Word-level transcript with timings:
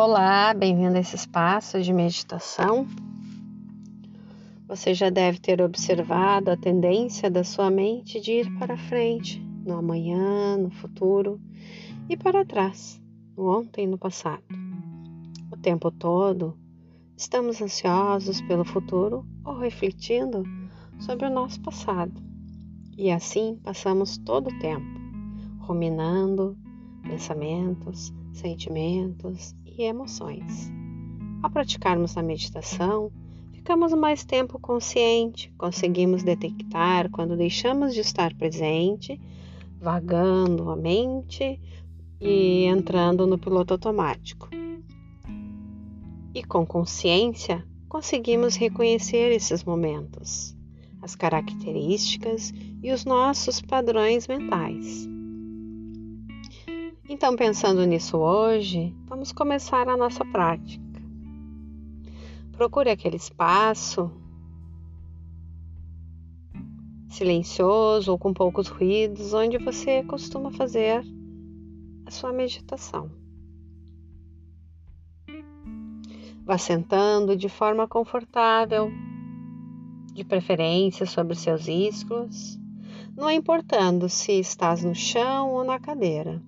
Olá, 0.00 0.54
bem-vindo 0.54 0.96
a 0.96 1.00
esse 1.00 1.16
espaço 1.16 1.82
de 1.82 1.92
meditação. 1.92 2.86
Você 4.68 4.94
já 4.94 5.10
deve 5.10 5.40
ter 5.40 5.60
observado 5.60 6.52
a 6.52 6.56
tendência 6.56 7.28
da 7.28 7.42
sua 7.42 7.68
mente 7.68 8.20
de 8.20 8.30
ir 8.30 8.58
para 8.60 8.78
frente, 8.78 9.40
no 9.66 9.76
amanhã, 9.76 10.56
no 10.56 10.70
futuro 10.70 11.40
e 12.08 12.16
para 12.16 12.44
trás, 12.44 13.02
no 13.36 13.48
ontem 13.48 13.88
no 13.88 13.98
passado. 13.98 14.44
O 15.50 15.56
tempo 15.56 15.90
todo 15.90 16.56
estamos 17.16 17.60
ansiosos 17.60 18.40
pelo 18.42 18.64
futuro 18.64 19.26
ou 19.44 19.58
refletindo 19.58 20.44
sobre 21.00 21.26
o 21.26 21.30
nosso 21.30 21.60
passado. 21.60 22.22
E 22.96 23.10
assim 23.10 23.58
passamos 23.64 24.16
todo 24.16 24.48
o 24.48 24.58
tempo, 24.60 24.86
ruminando 25.58 26.56
pensamentos, 27.02 28.14
sentimentos 28.32 29.56
e 29.78 29.84
emoções. 29.84 30.70
Ao 31.42 31.50
praticarmos 31.50 32.16
a 32.16 32.22
meditação, 32.22 33.12
ficamos 33.52 33.92
mais 33.94 34.24
tempo 34.24 34.58
consciente, 34.58 35.52
conseguimos 35.56 36.22
detectar 36.22 37.08
quando 37.10 37.36
deixamos 37.36 37.94
de 37.94 38.00
estar 38.00 38.34
presente, 38.34 39.20
vagando 39.80 40.68
a 40.70 40.76
mente 40.76 41.60
e 42.20 42.64
entrando 42.64 43.26
no 43.26 43.38
piloto 43.38 43.74
automático. 43.74 44.48
E 46.34 46.42
com 46.42 46.66
consciência, 46.66 47.64
conseguimos 47.88 48.56
reconhecer 48.56 49.32
esses 49.32 49.62
momentos, 49.64 50.56
as 51.00 51.14
características 51.14 52.52
e 52.82 52.92
os 52.92 53.04
nossos 53.04 53.60
padrões 53.60 54.26
mentais. 54.26 55.17
Então, 57.10 57.34
pensando 57.34 57.86
nisso 57.86 58.18
hoje, 58.18 58.94
vamos 59.06 59.32
começar 59.32 59.88
a 59.88 59.96
nossa 59.96 60.26
prática. 60.26 60.84
Procure 62.52 62.90
aquele 62.90 63.16
espaço 63.16 64.10
silencioso 67.08 68.12
ou 68.12 68.18
com 68.18 68.34
poucos 68.34 68.68
ruídos 68.68 69.32
onde 69.32 69.56
você 69.56 70.02
costuma 70.02 70.50
fazer 70.50 71.02
a 72.04 72.10
sua 72.10 72.30
meditação. 72.30 73.10
Vá 76.44 76.58
sentando 76.58 77.34
de 77.34 77.48
forma 77.48 77.88
confortável, 77.88 78.90
de 80.12 80.24
preferência 80.24 81.06
sobre 81.06 81.34
seus 81.34 81.68
iscos, 81.68 82.58
não 83.16 83.30
importando 83.30 84.10
se 84.10 84.32
estás 84.32 84.84
no 84.84 84.94
chão 84.94 85.54
ou 85.54 85.64
na 85.64 85.78
cadeira. 85.78 86.42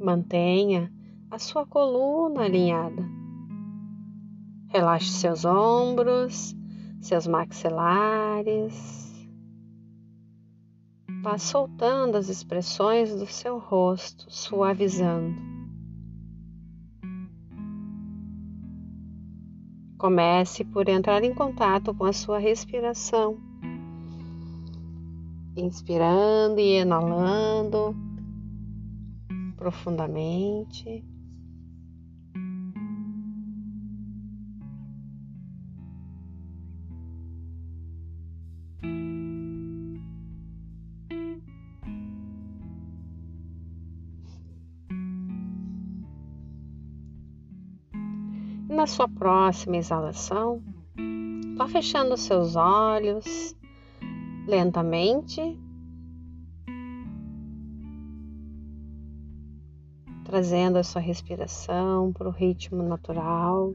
Mantenha 0.00 0.90
a 1.30 1.38
sua 1.38 1.66
coluna 1.66 2.44
alinhada. 2.44 3.06
Relaxe 4.68 5.10
seus 5.10 5.44
ombros, 5.44 6.56
seus 7.02 7.26
maxilares. 7.26 9.28
Vá 11.22 11.36
soltando 11.36 12.16
as 12.16 12.30
expressões 12.30 13.14
do 13.14 13.26
seu 13.26 13.58
rosto, 13.58 14.24
suavizando. 14.30 15.36
Comece 19.98 20.64
por 20.64 20.88
entrar 20.88 21.22
em 21.24 21.34
contato 21.34 21.92
com 21.92 22.06
a 22.06 22.12
sua 22.14 22.38
respiração, 22.38 23.38
inspirando 25.54 26.58
e 26.58 26.78
exalando 26.78 28.09
profundamente. 29.60 31.04
na 48.70 48.86
sua 48.86 49.06
próxima 49.06 49.76
exalação, 49.76 50.62
vá 51.54 51.68
fechando 51.68 52.16
seus 52.16 52.56
olhos 52.56 53.54
lentamente 54.46 55.59
trazendo 60.40 60.78
a 60.78 60.82
sua 60.82 61.02
respiração 61.02 62.14
para 62.14 62.26
o 62.26 62.30
ritmo 62.30 62.82
natural. 62.82 63.74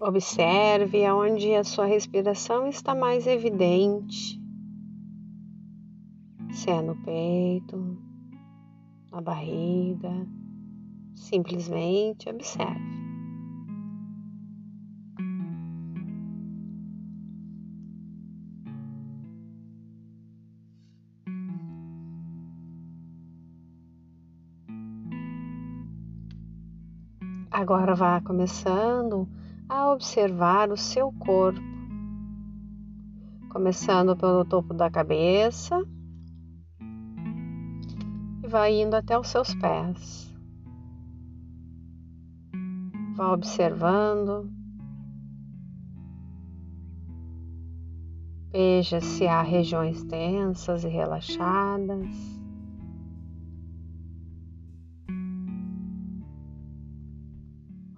Observe 0.00 1.04
aonde 1.04 1.54
a 1.54 1.62
sua 1.62 1.84
respiração 1.84 2.66
está 2.66 2.94
mais 2.94 3.26
evidente. 3.26 4.40
Se 6.50 6.70
é 6.70 6.80
no 6.80 6.96
peito, 7.04 7.98
na 9.10 9.20
barriga, 9.20 10.26
simplesmente 11.14 12.30
observe. 12.30 13.01
Agora 27.62 27.94
vá 27.94 28.20
começando 28.20 29.28
a 29.68 29.92
observar 29.92 30.72
o 30.72 30.76
seu 30.76 31.12
corpo, 31.12 31.60
começando 33.50 34.16
pelo 34.16 34.44
topo 34.44 34.74
da 34.74 34.90
cabeça 34.90 35.80
e 38.42 38.48
vai 38.48 38.82
indo 38.82 38.96
até 38.96 39.16
os 39.16 39.28
seus 39.28 39.54
pés. 39.54 40.34
Vá 43.14 43.32
observando. 43.32 44.50
Veja 48.50 49.00
se 49.00 49.28
há 49.28 49.40
regiões 49.40 50.02
tensas 50.02 50.82
e 50.82 50.88
relaxadas. 50.88 52.41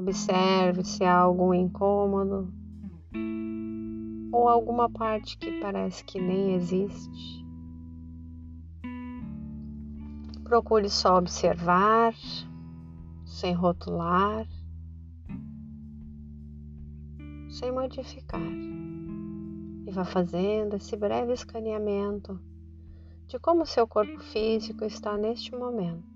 Observe 0.00 0.82
se 0.82 1.04
há 1.04 1.14
algum 1.14 1.52
incômodo 1.52 2.50
ou 4.32 4.48
alguma 4.48 4.88
parte 4.88 5.36
que 5.36 5.60
parece 5.60 6.02
que 6.02 6.18
nem 6.18 6.54
existe. 6.54 7.44
Procure 10.42 10.88
só 10.88 11.18
observar, 11.18 12.14
sem 13.26 13.52
rotular, 13.52 14.48
sem 17.50 17.70
modificar. 17.70 18.40
E 19.86 19.90
vá 19.92 20.06
fazendo 20.06 20.76
esse 20.76 20.96
breve 20.96 21.34
escaneamento 21.34 22.40
de 23.26 23.38
como 23.38 23.66
seu 23.66 23.86
corpo 23.86 24.18
físico 24.18 24.82
está 24.82 25.18
neste 25.18 25.54
momento. 25.54 26.08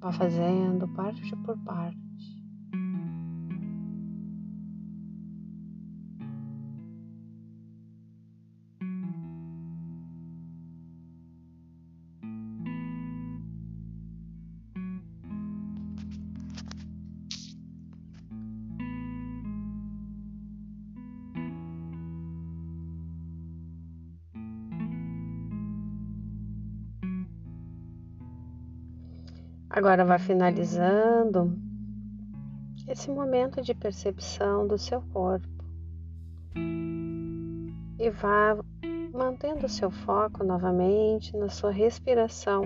Vá 0.00 0.10
fazendo 0.12 0.88
parte 0.88 1.36
por 1.44 1.58
parte. 1.58 1.98
Agora 29.72 30.04
vá 30.04 30.18
finalizando 30.18 31.56
esse 32.88 33.08
momento 33.08 33.62
de 33.62 33.72
percepção 33.72 34.66
do 34.66 34.76
seu 34.76 35.00
corpo 35.00 35.46
e 37.96 38.10
vá 38.10 38.58
mantendo 39.14 39.68
seu 39.68 39.88
foco 39.88 40.42
novamente 40.42 41.36
na 41.36 41.48
sua 41.48 41.70
respiração. 41.70 42.64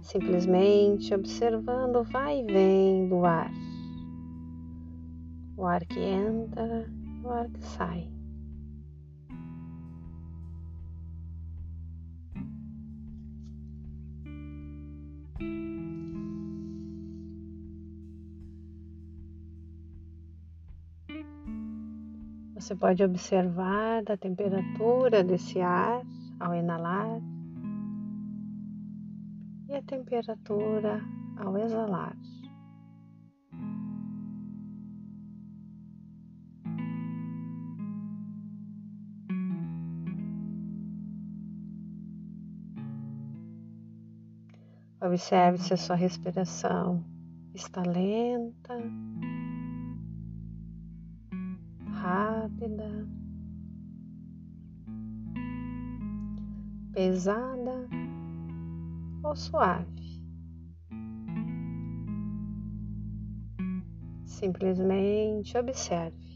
Simplesmente 0.00 1.14
observando 1.14 1.96
o 1.96 2.02
vai 2.02 2.40
e 2.40 2.44
vem 2.44 3.08
do 3.10 3.26
ar. 3.26 3.52
O 5.54 5.66
ar 5.66 5.84
que 5.84 6.00
entra 6.00 6.90
o 7.22 7.28
ar 7.28 7.46
que 7.50 7.62
sai. 7.62 8.19
Você 22.70 22.76
pode 22.76 23.02
observar 23.02 24.04
a 24.08 24.16
temperatura 24.16 25.24
desse 25.24 25.60
ar 25.60 26.06
ao 26.38 26.54
inalar 26.54 27.20
e 29.68 29.74
a 29.74 29.82
temperatura 29.82 31.00
ao 31.36 31.58
exalar. 31.58 32.16
Observe 45.02 45.58
se 45.58 45.74
a 45.74 45.76
sua 45.76 45.96
respiração 45.96 47.04
está 47.52 47.82
lenta 47.82 48.78
rápida, 52.60 53.08
pesada 56.92 57.88
ou 59.24 59.34
suave. 59.34 59.88
Simplesmente 64.26 65.56
observe. 65.56 66.29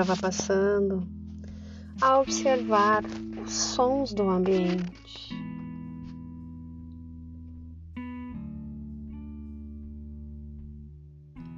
Agora 0.00 0.14
vá 0.14 0.28
passando 0.28 1.06
a 2.00 2.20
observar 2.20 3.04
os 3.44 3.52
sons 3.52 4.14
do 4.14 4.30
ambiente. 4.30 5.34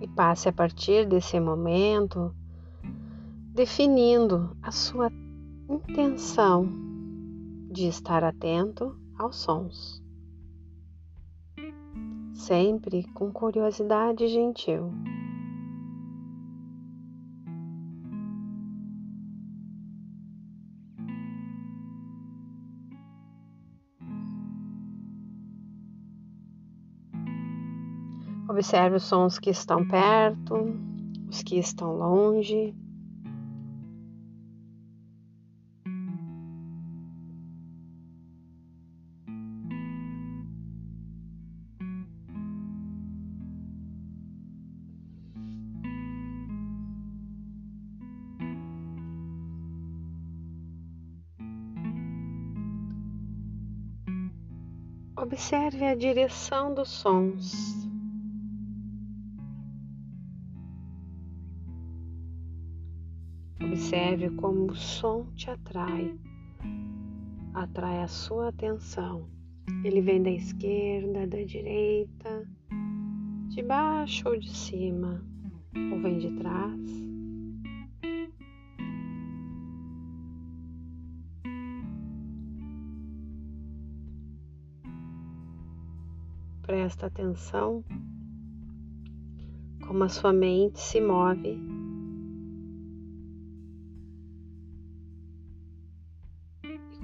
E 0.01 0.09
passe 0.09 0.49
a 0.49 0.53
partir 0.53 1.07
desse 1.07 1.39
momento 1.39 2.35
definindo 3.55 4.57
a 4.61 4.73
sua 4.73 5.09
intenção 5.69 6.69
de 7.71 7.87
estar 7.87 8.25
atento 8.25 8.99
aos 9.17 9.37
sons. 9.37 10.03
Sempre 12.35 13.05
com 13.15 13.31
curiosidade 13.31 14.27
gentil. 14.27 14.93
Observe 28.53 28.97
os 28.97 29.05
sons 29.05 29.39
que 29.39 29.49
estão 29.49 29.83
perto, 29.89 30.55
os 31.27 31.43
que 31.43 31.59
estão 31.59 31.97
longe. 31.97 32.75
Observe 55.17 55.87
a 55.87 55.95
direção 55.95 56.75
dos 56.75 56.91
sons. 56.91 57.82
Observe 63.93 64.31
como 64.37 64.71
o 64.71 64.75
som 64.75 65.27
te 65.35 65.51
atrai, 65.51 66.19
atrai 67.53 68.03
a 68.03 68.09
sua 68.09 68.49
atenção. 68.49 69.29
Ele 69.85 70.01
vem 70.01 70.23
da 70.23 70.31
esquerda, 70.31 71.27
da 71.27 71.45
direita, 71.45 72.49
de 73.51 73.63
baixo 73.63 74.27
ou 74.31 74.39
de 74.39 74.49
cima, 74.49 75.23
ou 75.93 76.01
vem 76.01 76.17
de 76.17 76.31
trás. 76.39 76.91
Presta 86.63 87.09
atenção 87.09 87.85
como 89.87 90.03
a 90.03 90.09
sua 90.09 90.33
mente 90.33 90.81
se 90.81 90.99
move 90.99 91.72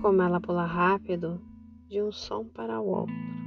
como 0.08 0.22
ela 0.22 0.40
pula 0.40 0.64
rápido 0.64 1.38
de 1.86 2.00
um 2.00 2.10
som 2.10 2.43
para 2.43 2.81
o 2.81 2.86
outro. 2.86 3.38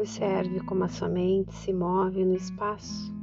Observe 0.00 0.60
como 0.60 0.84
a 0.84 0.88
sua 0.88 1.10
mente 1.10 1.52
se 1.52 1.74
move 1.74 2.24
no 2.24 2.34
espaço. 2.34 3.14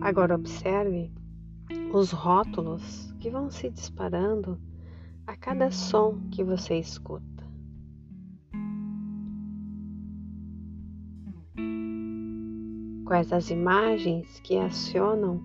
Agora 0.00 0.36
observe 0.36 1.12
os 1.92 2.12
rótulos 2.12 3.12
que 3.20 3.28
vão 3.28 3.50
se 3.50 3.68
disparando 3.68 4.58
a 5.28 5.36
cada 5.36 5.70
som 5.70 6.26
que 6.30 6.42
você 6.42 6.78
escuta. 6.78 7.46
Quais 13.04 13.30
as 13.30 13.50
imagens 13.50 14.40
que 14.40 14.56
acionam 14.56 15.38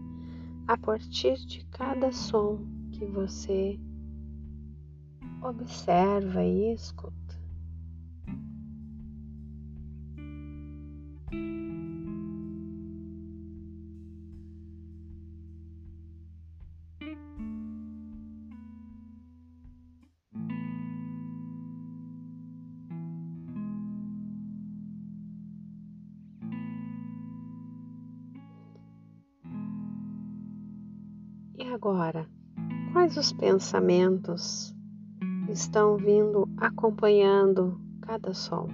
a 0.69 0.77
partir 0.77 1.35
de 1.45 1.65
cada 1.65 2.13
som 2.13 2.59
que 2.93 3.05
você 3.05 3.77
observa 5.41 6.41
e 6.45 6.73
escuta. 6.73 7.22
Agora 31.83 32.25
quais 32.93 33.17
os 33.17 33.33
pensamentos 33.33 34.73
estão 35.49 35.97
vindo 35.97 36.47
acompanhando 36.55 37.77
cada 38.01 38.33
som. 38.33 38.69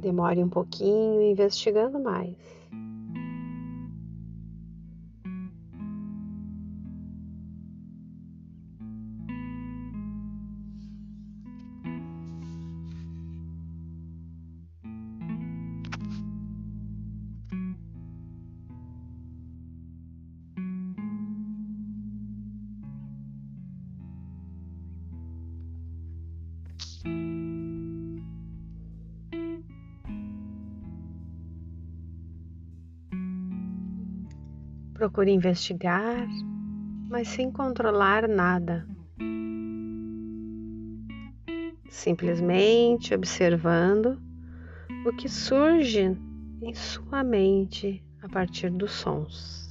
Demore 0.00 0.42
um 0.42 0.48
pouquinho 0.48 1.20
investigando 1.20 2.00
mais. 2.00 2.34
Procure 35.04 35.30
investigar, 35.30 36.26
mas 37.10 37.28
sem 37.28 37.50
controlar 37.50 38.26
nada. 38.26 38.88
Simplesmente 41.90 43.14
observando 43.14 44.18
o 45.04 45.12
que 45.14 45.28
surge 45.28 46.16
em 46.62 46.74
sua 46.74 47.22
mente 47.22 48.02
a 48.22 48.30
partir 48.30 48.70
dos 48.70 48.92
sons. 48.92 49.63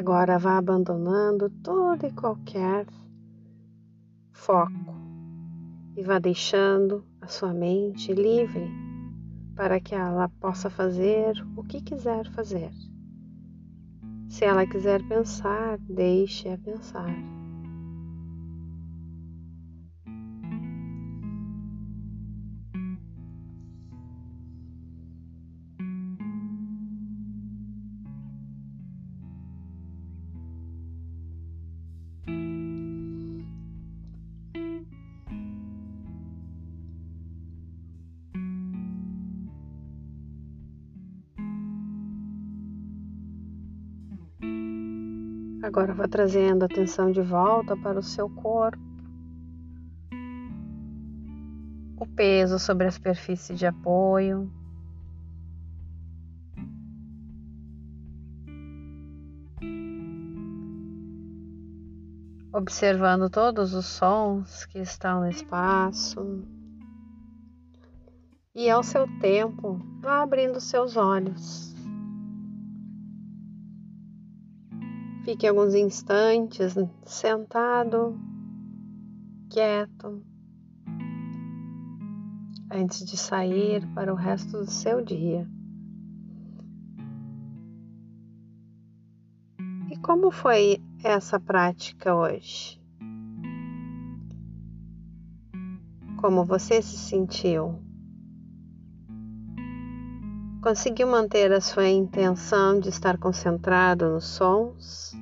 Agora 0.00 0.38
vá 0.38 0.56
abandonando 0.56 1.50
todo 1.62 2.06
e 2.06 2.10
qualquer 2.10 2.86
foco 4.32 4.96
e 5.94 6.02
vá 6.02 6.18
deixando 6.18 7.04
a 7.20 7.26
sua 7.26 7.52
mente 7.52 8.10
livre 8.10 8.66
para 9.54 9.78
que 9.78 9.94
ela 9.94 10.26
possa 10.40 10.70
fazer 10.70 11.34
o 11.54 11.62
que 11.62 11.82
quiser 11.82 12.26
fazer. 12.30 12.70
Se 14.26 14.46
ela 14.46 14.66
quiser 14.66 15.06
pensar, 15.06 15.76
deixe-a 15.80 16.56
pensar. 16.56 17.14
Agora 45.70 45.94
vá 45.94 46.08
trazendo 46.08 46.64
a 46.64 46.66
atenção 46.66 47.12
de 47.12 47.22
volta 47.22 47.76
para 47.76 47.96
o 47.96 48.02
seu 48.02 48.28
corpo. 48.28 48.82
O 51.96 52.04
peso 52.04 52.58
sobre 52.58 52.88
a 52.88 52.90
superfície 52.90 53.54
de 53.54 53.66
apoio. 53.66 54.50
Observando 62.52 63.30
todos 63.30 63.72
os 63.72 63.86
sons 63.86 64.66
que 64.66 64.80
estão 64.80 65.20
no 65.20 65.28
espaço. 65.28 66.42
E 68.56 68.68
ao 68.68 68.82
seu 68.82 69.06
tempo, 69.20 69.80
vá 70.02 70.20
abrindo 70.22 70.60
seus 70.60 70.96
olhos. 70.96 71.69
Fique 75.30 75.46
alguns 75.46 75.76
instantes 75.76 76.74
sentado, 77.06 78.18
quieto, 79.48 80.24
antes 82.68 83.04
de 83.04 83.16
sair 83.16 83.86
para 83.94 84.12
o 84.12 84.16
resto 84.16 84.58
do 84.58 84.68
seu 84.68 85.00
dia. 85.00 85.48
E 89.88 89.96
como 89.98 90.32
foi 90.32 90.82
essa 91.04 91.38
prática 91.38 92.12
hoje? 92.12 92.82
Como 96.20 96.44
você 96.44 96.82
se 96.82 96.98
sentiu? 96.98 97.78
Conseguiu 100.60 101.06
manter 101.06 101.52
a 101.52 101.60
sua 101.60 101.88
intenção 101.88 102.80
de 102.80 102.88
estar 102.88 103.16
concentrado 103.16 104.08
nos 104.10 104.24
sons? 104.26 105.19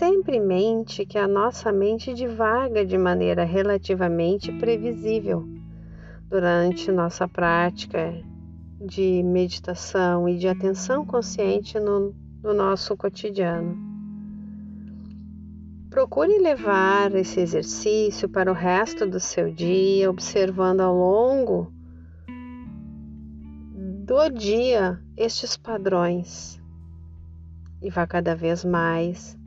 Sempre 0.00 0.40
mente 0.40 1.04
que 1.04 1.18
a 1.18 1.28
nossa 1.28 1.70
mente 1.70 2.14
divaga 2.14 2.86
de 2.86 2.96
maneira 2.96 3.44
relativamente 3.44 4.50
previsível 4.50 5.46
durante 6.26 6.90
nossa 6.90 7.28
prática 7.28 8.14
de 8.80 9.22
meditação 9.22 10.26
e 10.26 10.38
de 10.38 10.48
atenção 10.48 11.04
consciente 11.04 11.78
no, 11.78 12.14
no 12.42 12.54
nosso 12.54 12.96
cotidiano. 12.96 13.76
Procure 15.90 16.38
levar 16.38 17.14
esse 17.14 17.38
exercício 17.38 18.26
para 18.26 18.50
o 18.50 18.54
resto 18.54 19.04
do 19.04 19.20
seu 19.20 19.52
dia, 19.52 20.08
observando 20.08 20.80
ao 20.80 20.96
longo 20.96 21.70
do 24.06 24.30
dia 24.30 24.98
estes 25.14 25.58
padrões 25.58 26.58
e 27.82 27.90
vá 27.90 28.06
cada 28.06 28.34
vez 28.34 28.64
mais 28.64 29.38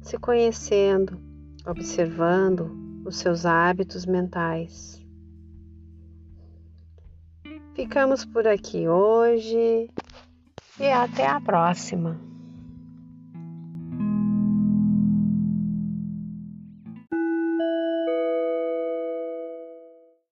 se 0.00 0.18
conhecendo, 0.18 1.18
observando 1.66 2.70
os 3.04 3.16
seus 3.16 3.44
hábitos 3.46 4.06
mentais. 4.06 5.04
Ficamos 7.74 8.24
por 8.24 8.46
aqui 8.46 8.88
hoje 8.88 9.88
e 10.80 10.86
até 10.90 11.26
a 11.26 11.40
próxima. 11.40 12.27